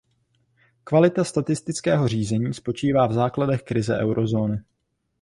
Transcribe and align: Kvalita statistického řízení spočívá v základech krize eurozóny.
Kvalita 0.83 1.23
statistického 1.23 2.07
řízení 2.07 2.53
spočívá 2.53 3.07
v 3.07 3.13
základech 3.13 3.63
krize 3.63 3.97
eurozóny. 3.97 4.59